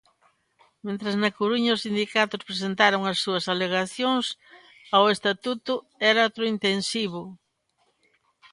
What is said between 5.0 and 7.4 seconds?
Estatuto Electrointensivo.